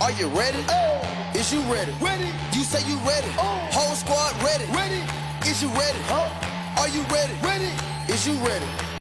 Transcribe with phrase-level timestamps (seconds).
[0.00, 0.64] Are you ready?
[0.68, 1.30] Oh.
[1.34, 1.92] Is you ready?
[2.00, 2.30] Ready.
[2.52, 3.28] You say you ready.
[3.36, 3.68] Oh.
[3.72, 4.64] Whole squad ready.
[4.72, 5.02] Ready.
[5.48, 5.98] Is you ready?
[6.06, 6.80] Huh?
[6.80, 7.32] Are you ready?
[7.42, 7.72] Ready.
[8.12, 8.97] Is you ready?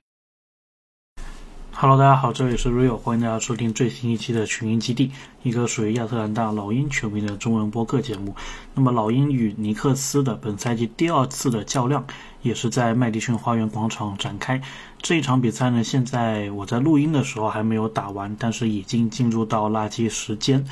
[1.80, 5.12] Hello，大家好，这里是 Rio，欢迎大家收听最新一期的群英基地，
[5.44, 8.36] 一个属于亚特兰大老鹰球迷的中文播客节目。
[8.74, 12.04] 那么，老鹰与尼克斯的本赛季第二次的较量，
[12.42, 14.60] 也是在麦迪逊花园广场展开。
[15.04, 20.66] 这一场比赛呢，现在我在录音的时候还没有打完，但是已经进入到垃圾时间，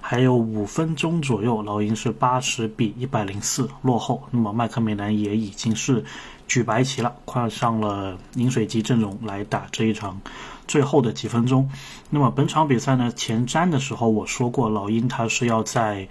[0.00, 4.22] 还有五分钟左右，老鹰是八十比一百零四落后。
[4.30, 6.04] 那么，麦克梅兰也已经是
[6.52, 10.20] 举白旗了，换上了饮水机阵容来打这一场。
[10.68, 11.66] 最后的几分钟，
[12.10, 13.10] 那么本场比赛呢？
[13.16, 16.06] 前瞻的时候我说过，老鹰他是要在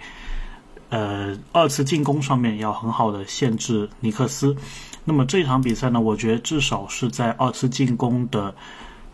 [0.88, 4.56] 呃二次进攻上面要很好的限制尼克斯。
[5.04, 8.52] 那么这场比赛呢，我觉得至少是在二次进攻的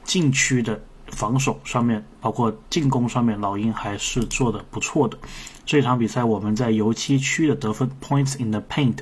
[0.04, 5.18] 禁区的防守上面，包括进攻上面，老鹰还是做的不错的。
[5.66, 8.96] 这场比赛我们在油漆区的得分 （points in the paint）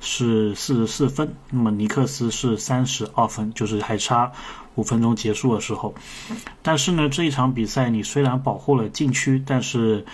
[0.00, 4.30] 是四十四分，那么尼克斯是三十二分，就是还差。
[4.74, 5.92] 五分钟结束的时候，
[6.62, 10.06] 但是呢，这一场比赛你虽然保护了禁区，但是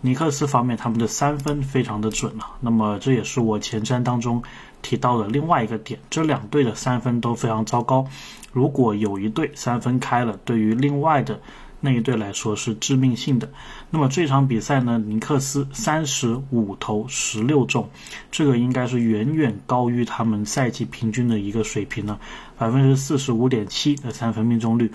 [0.00, 2.46] 尼克斯方面他们的三分非常的准了。
[2.60, 4.40] 那么这也是我前瞻当中
[4.80, 8.06] 提到的另外一个点，这两队的三分都非常糟糕。
[8.52, 11.40] 如果有一队三分开了，对于另外的。
[11.84, 13.50] 那一队来说是致命性的。
[13.90, 17.90] 那么这场比赛呢，尼克斯三十五投十六中，
[18.30, 22.18] 这个应该是远远高于他们赛季平均的一个水平了，
[22.56, 24.90] 百分之四十五点七的三分命中率。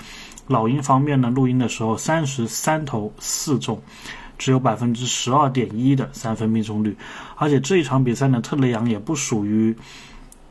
[0.48, 3.82] 老鹰方面呢，录音的时候三十三投四中，
[4.38, 6.96] 只有百分之十二点一的三分命中率。
[7.36, 9.76] 而且这一场比赛呢，特雷杨也不属于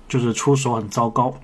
[0.07, 1.35] 就是出手很糟糕。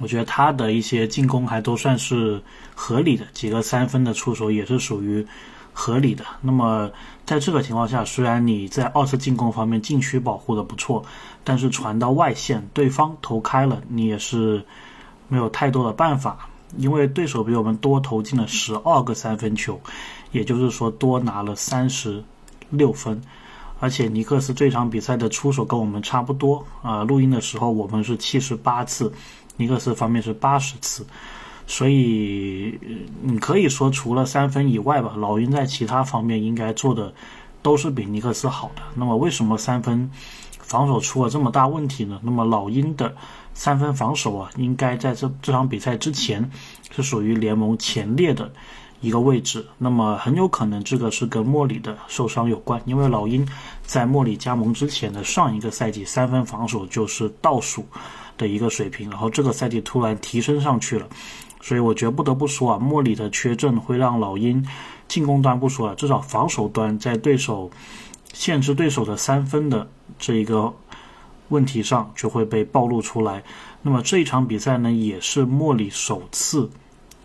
[0.00, 2.42] 我觉得他的一些进攻还都算是
[2.74, 5.24] 合理的，几个三分的出手也是属于
[5.72, 6.24] 合理的。
[6.40, 6.90] 那么
[7.26, 11.04] 在这个情况下，虽然你在二次进攻方面禁区保护的不错，
[11.44, 14.64] 但是传到外线，对方投开了，你也是
[15.28, 19.78] 没有太多的办法，因为对手比我们多投进了十二个三分球，
[20.32, 22.24] 也就是说多拿了三十
[22.70, 23.20] 六分。
[23.78, 29.12] 而且尼克斯这场比赛的出手跟我们差不多啊，录音的时候我们是七十八次。
[29.60, 31.04] 尼克斯方面是八十次，
[31.66, 32.80] 所以
[33.20, 37.12] 你可以说除了三分以外吧，老鹰在其他方面应该做的
[37.60, 38.80] 都是比尼克斯好的。
[38.94, 40.10] 那么为什么三分
[40.58, 42.18] 防守出了这么大问题呢？
[42.22, 43.14] 那么老鹰的
[43.52, 46.50] 三分防守啊，应该在这这场比赛之前
[46.90, 48.50] 是属于联盟前列的
[49.00, 49.64] 一个位置。
[49.78, 53.46] 那么很有可能这个是跟莫里的受伤有关，因为老鹰
[53.82, 57.84] 在莫里加盟之前的上一个赛季三分防守就是倒数。
[58.38, 61.06] 的一个水平，然后这个赛季突然提升上去了，
[61.60, 64.66] 所以我觉得不得不说啊，莫里的缺阵会让老鹰
[65.08, 67.70] 进攻端不说了，至少防守端在对手
[68.32, 69.86] 限制对手的三分的
[70.18, 70.72] 这一个
[71.50, 73.44] 问题上就会被暴露出来。
[73.82, 76.70] 那么这一场比赛呢，也是莫里首次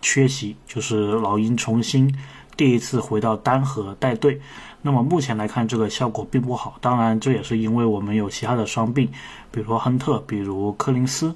[0.06, 2.16] 缺席，就是老鹰重新
[2.56, 4.40] 第一次回到单核带队。
[4.80, 6.76] 那么目前来看，这个效果并不好。
[6.80, 9.10] 当然，这也是因为我们有其他的伤病，
[9.50, 11.34] 比如亨特，比如柯林斯，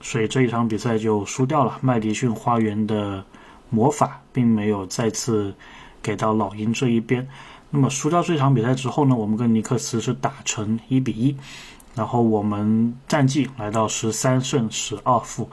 [0.00, 1.78] 所以这一场比赛就输掉了。
[1.80, 3.24] 麦迪逊花园的
[3.70, 5.52] 魔法并没有再次
[6.00, 7.26] 给到老鹰这一边。
[7.70, 11.36] 那么输掉这场比赛之后呢，我们跟尼克斯是打成一比一，
[11.96, 15.50] 然后我们战绩来到十三胜十二负。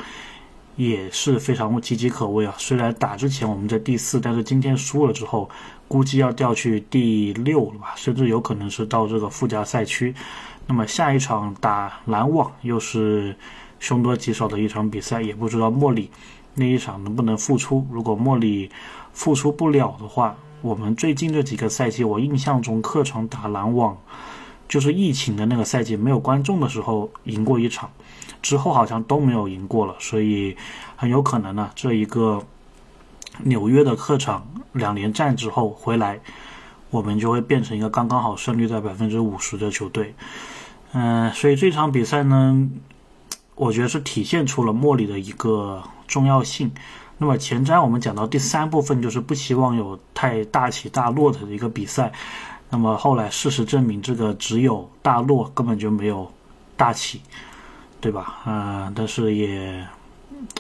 [0.76, 2.56] 也是非常岌岌可危啊！
[2.58, 5.50] 虽然打之前我们在第四，但是今天输了之后，
[5.88, 10.14] 估计要掉去第六了吧，甚至有可能是到这个附加赛区。
[10.66, 13.36] 那么下一场打篮网又是
[13.80, 16.10] 凶多吉少的一场比赛，也不知道莫里
[16.56, 17.86] 那一场能不能复出。
[17.92, 18.72] 如果莫里
[19.14, 23.96] 复出不了的话，我们最近这几个赛季，我印象中客场打篮网。
[24.74, 27.88] 就是疫情的那个赛季没有观众的时候赢过一场，
[28.42, 30.58] 之后好像都没有赢过了，所以
[30.96, 32.44] 很有可能呢，这一个
[33.44, 36.20] 纽约的客场两连战之后回来，
[36.90, 40.16] 我们就会变成一个刚刚好胜率在百分之五十的球队。
[40.94, 42.68] 嗯，所以这场比赛呢，
[43.54, 46.72] 我觉得是体现出了莫里的一个重要性。
[47.20, 52.12] 那么前瞻我们讲到第三部分，就是不希望有太大起大落的一个比赛。
[52.74, 56.28] 那么后来事实证明，这个只有大落，根本就没有
[56.76, 57.22] 大起，
[58.02, 58.42] 对吧？
[58.46, 59.88] 啊，但是也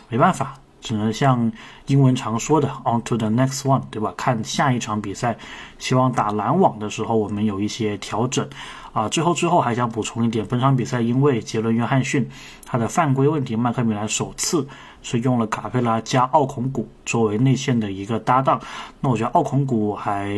[0.10, 1.52] 没办法，只能像
[1.88, 4.14] 英文常说的 “on to the next one”，对吧？
[4.18, 5.36] 看下一场比赛，
[5.80, 8.48] 希望打篮网的时候我们有一些调整。
[8.92, 12.30] 啊，最后最后还想补充一点，本场比赛因为杰伦·约翰逊
[12.64, 14.68] 他的犯规问题，麦克米兰首次
[15.02, 18.62] 是用了卡佩拉加奥孔古作为内线的一个搭档。
[19.00, 20.30] 那我觉得奥孔古还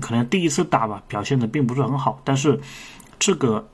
[0.00, 2.20] 可能第一次打吧，表现的并不是很好。
[2.24, 2.58] 但是
[3.20, 3.64] 这个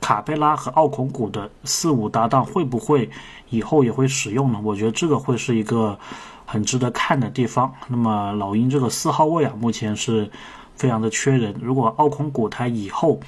[0.00, 3.08] 卡佩拉和奥孔古的四五搭档会不会
[3.50, 4.60] 以后也会使用呢？
[4.62, 5.98] 我觉得这个会是一个
[6.44, 7.72] 很值得看的地方。
[7.88, 10.30] 那么老鹰这个四号位啊，目前是
[10.74, 11.54] 非常的缺人。
[11.60, 13.20] 如果奥孔古他以后，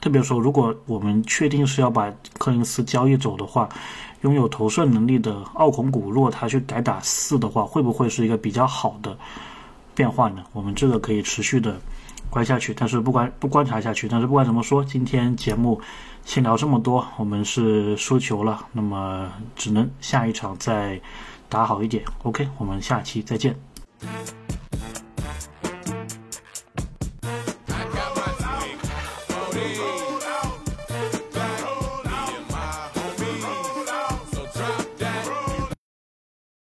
[0.00, 3.68] 特别说，如果我们确定是要把柯林斯交易走的话，
[4.22, 9.16] 拥有投射能力的奥孔古，如果他去改打四的话，会不会是一个比较好的
[9.94, 10.42] 变化呢？
[10.52, 11.80] 我们这个可以持续的
[12.32, 14.08] 观下去，但是不管不观察下去。
[14.08, 15.78] 但是不管怎么说，今天节目
[16.24, 20.98] 先聊这么多，我们是输球了，那么只能下一场再
[21.50, 22.02] 打好一点。
[22.22, 23.54] OK，我们下期再见。